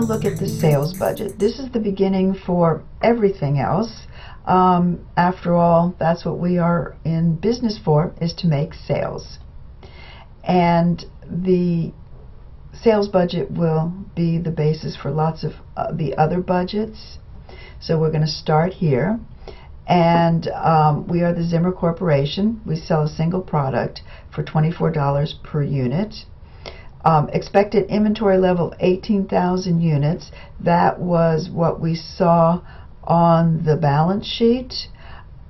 look 0.00 0.26
at 0.26 0.38
the 0.38 0.46
sales 0.46 0.92
budget. 0.98 1.38
This 1.38 1.58
is 1.58 1.72
the 1.72 1.80
beginning 1.80 2.34
for 2.34 2.82
everything 3.00 3.58
else. 3.58 4.06
Um, 4.44 5.06
after 5.16 5.54
all, 5.54 5.94
that's 5.98 6.26
what 6.26 6.38
we 6.38 6.58
are 6.58 6.96
in 7.04 7.36
business 7.36 7.78
for, 7.82 8.12
is 8.20 8.34
to 8.34 8.46
make 8.46 8.74
sales. 8.74 9.38
And 10.44 11.02
the 11.24 11.94
sales 12.74 13.08
budget 13.08 13.50
will 13.50 13.92
be 14.14 14.36
the 14.36 14.50
basis 14.50 14.96
for 14.96 15.10
lots 15.10 15.44
of 15.44 15.52
uh, 15.76 15.92
the 15.92 16.14
other 16.16 16.40
budgets. 16.40 17.16
So 17.80 17.98
we're 17.98 18.10
going 18.10 18.26
to 18.26 18.26
start 18.26 18.74
here. 18.74 19.18
And 19.86 20.48
um, 20.48 21.08
we 21.08 21.22
are 21.22 21.32
the 21.32 21.42
Zimmer 21.42 21.72
Corporation. 21.72 22.60
We 22.66 22.76
sell 22.76 23.04
a 23.04 23.08
single 23.08 23.40
product 23.40 24.02
for 24.34 24.42
$24 24.42 25.42
per 25.42 25.62
unit. 25.62 26.26
Um, 27.04 27.28
expected 27.32 27.88
inventory 27.88 28.38
level 28.38 28.72
of 28.72 28.78
18,000 28.80 29.80
units. 29.80 30.30
That 30.60 30.98
was 30.98 31.48
what 31.48 31.80
we 31.80 31.94
saw 31.94 32.60
on 33.04 33.64
the 33.64 33.76
balance 33.76 34.26
sheet. 34.26 34.88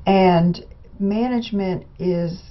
And 0.06 0.64
management 0.98 1.86
is 1.98 2.42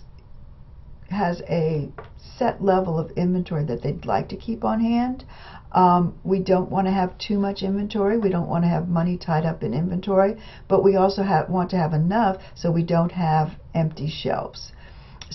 has 1.09 1.41
a 1.49 1.89
set 2.37 2.61
level 2.61 2.99
of 2.99 3.11
inventory 3.11 3.63
that 3.63 3.81
they'd 3.81 4.05
like 4.05 4.29
to 4.29 4.35
keep 4.35 4.63
on 4.63 4.79
hand. 4.79 5.23
Um, 5.71 6.17
we 6.23 6.39
don't 6.39 6.70
want 6.70 6.87
to 6.87 6.91
have 6.91 7.17
too 7.17 7.37
much 7.39 7.61
inventory. 7.61 8.17
We 8.17 8.29
don't 8.29 8.48
want 8.48 8.63
to 8.63 8.70
have 8.70 8.87
money 8.87 9.17
tied 9.17 9.45
up 9.45 9.63
in 9.63 9.73
inventory, 9.73 10.35
but 10.67 10.84
we 10.84 10.95
also 10.95 11.23
have, 11.23 11.49
want 11.49 11.70
to 11.71 11.77
have 11.77 11.93
enough 11.93 12.37
so 12.55 12.71
we 12.71 12.84
don't 12.84 13.11
have 13.11 13.51
empty 13.73 14.09
shelves. 14.09 14.71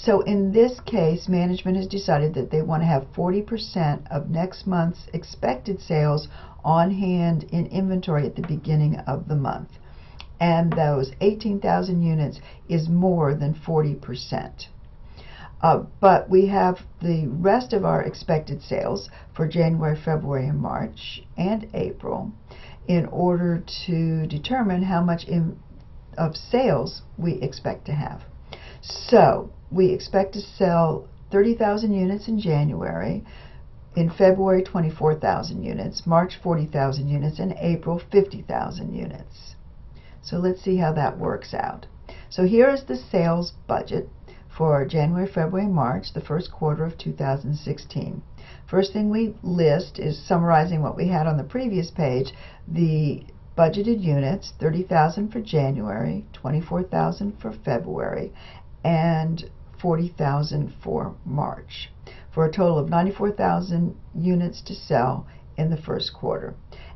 So 0.04 0.20
in 0.22 0.50
this 0.50 0.80
case, 0.80 1.28
management 1.28 1.76
has 1.76 1.86
decided 1.86 2.34
that 2.34 2.50
they 2.50 2.60
want 2.60 2.82
to 2.82 2.88
have 2.88 3.12
40% 3.14 4.10
of 4.10 4.30
next 4.30 4.66
month's 4.66 5.06
expected 5.12 5.80
sales 5.80 6.26
on 6.64 6.90
hand 6.90 7.44
in 7.52 7.66
inventory 7.66 8.26
at 8.26 8.34
the 8.34 8.42
beginning 8.42 8.96
of 9.06 9.28
the 9.28 9.36
month. 9.36 9.68
And 10.40 10.72
those 10.72 11.12
18,000 11.20 12.02
units 12.02 12.40
is 12.68 12.88
more 12.88 13.36
than 13.36 13.54
40%. 13.54 14.66
Uh, 15.60 15.84
but 16.00 16.28
we 16.28 16.48
have 16.48 16.80
the 17.00 17.28
rest 17.28 17.72
of 17.72 17.84
our 17.84 18.02
expected 18.02 18.60
sales 18.60 19.08
for 19.32 19.46
January, 19.46 19.96
February, 20.04 20.48
and 20.48 20.58
March, 20.58 21.22
and 21.36 21.68
April 21.74 22.32
in 22.88 23.06
order 23.06 23.62
to 23.86 24.26
determine 24.26 24.82
how 24.82 25.00
much 25.00 25.22
in, 25.28 25.56
of 26.18 26.34
sales 26.34 27.02
we 27.16 27.34
expect 27.34 27.84
to 27.84 27.92
have. 27.92 28.24
So 28.82 29.50
we 29.70 29.92
expect 29.92 30.32
to 30.34 30.40
sell 30.40 31.08
30,000 31.30 31.94
units 31.94 32.26
in 32.26 32.40
January, 32.40 33.24
in 33.94 34.10
February 34.10 34.62
24,000 34.62 35.62
units, 35.62 36.06
March 36.06 36.36
40,000 36.42 37.08
units, 37.08 37.38
and 37.38 37.54
April 37.58 38.00
50,000 38.10 38.92
units. 38.92 39.54
So 40.20 40.38
let's 40.38 40.62
see 40.62 40.76
how 40.76 40.92
that 40.94 41.18
works 41.18 41.54
out. 41.54 41.86
So 42.28 42.44
here 42.44 42.68
is 42.70 42.84
the 42.84 42.96
sales 42.96 43.52
budget 43.68 44.08
for 44.48 44.84
January, 44.84 45.26
February, 45.26 45.68
March, 45.68 46.12
the 46.12 46.20
first 46.20 46.50
quarter 46.50 46.84
of 46.84 46.98
2016. 46.98 48.22
First 48.66 48.92
thing 48.92 49.10
we 49.10 49.34
list 49.42 49.98
is 49.98 50.18
summarizing 50.26 50.82
what 50.82 50.96
we 50.96 51.08
had 51.08 51.26
on 51.26 51.36
the 51.36 51.44
previous 51.44 51.90
page, 51.90 52.32
the 52.66 53.24
budgeted 53.56 54.02
units, 54.02 54.52
30,000 54.58 55.30
for 55.30 55.40
January, 55.40 56.24
24,000 56.32 57.38
for 57.38 57.52
February, 57.52 58.32
and 58.84 59.50
40,000 59.78 60.72
for 60.82 61.14
March, 61.24 61.90
for 62.30 62.44
a 62.44 62.52
total 62.52 62.78
of 62.78 62.88
94,000 62.88 63.96
units 64.14 64.60
to 64.62 64.74
sell 64.74 65.26
in 65.56 65.70
the 65.70 65.76
first 65.76 66.12
quarter. 66.14 66.54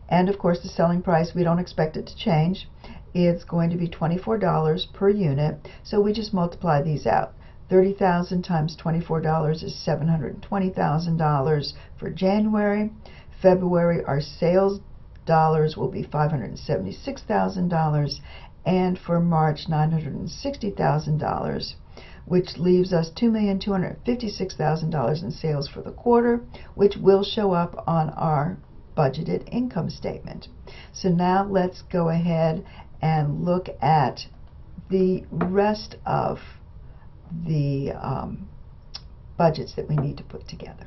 And 0.09 0.29
of 0.29 0.39
course, 0.39 0.61
the 0.61 0.69
selling 0.69 1.03
price, 1.03 1.35
we 1.35 1.43
don't 1.43 1.59
expect 1.59 1.97
it 1.97 2.07
to 2.07 2.17
change. 2.17 2.69
It's 3.13 3.45
going 3.45 3.71
to 3.71 3.77
be 3.77 3.89
$24 3.89 4.93
per 4.93 5.09
unit, 5.09 5.69
so 5.83 6.01
we 6.01 6.13
just 6.13 6.33
multiply 6.35 6.83
these 6.83 7.07
out. 7.07 7.33
30,000 7.69 8.43
times 8.43 8.77
$24 8.77 9.65
is 9.65 9.75
$720,000 9.87 11.73
for 11.99 12.11
January. 12.11 12.93
February, 13.43 14.05
our 14.05 14.21
sales 14.21 14.81
will 15.77 15.91
be 15.91 16.05
$576,000, 16.05 18.21
and 18.65 18.99
for 18.99 19.21
March, 19.21 19.67
$960,000, 19.69 21.75
which 22.25 22.59
leaves 22.59 22.93
us 22.93 23.11
$2,256,000 23.11 25.23
in 25.23 25.31
sales 25.31 25.69
for 25.69 25.83
the 25.83 25.93
quarter, 25.93 26.41
which 26.75 26.97
will 26.97 27.23
show 27.23 27.53
up 27.53 27.85
on 27.87 28.11
our 28.11 28.59
budgeted 28.97 29.47
income 29.53 29.91
statement. 29.91 30.49
So 30.93 31.11
now 31.11 31.45
let's 31.45 31.83
go 31.83 32.09
ahead 32.09 32.65
and 33.01 33.45
look 33.45 33.69
at 33.81 34.27
the 34.91 35.25
rest 35.31 35.97
of 36.07 36.41
the 37.45 37.93
um, 37.93 38.49
budgets 39.37 39.75
that 39.75 39.89
we 39.89 39.97
need 39.97 40.17
to 40.17 40.25
put 40.25 40.49
together. 40.49 40.87